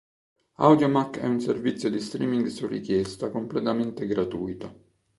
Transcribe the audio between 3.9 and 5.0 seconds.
gratuito.